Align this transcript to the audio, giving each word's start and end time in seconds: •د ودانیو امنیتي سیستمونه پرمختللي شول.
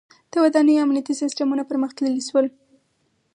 •د 0.31 0.33
ودانیو 0.43 0.83
امنیتي 0.85 1.13
سیستمونه 1.21 1.63
پرمختللي 1.69 2.21
شول. 2.29 2.45